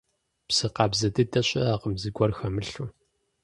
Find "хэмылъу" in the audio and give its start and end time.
2.37-2.87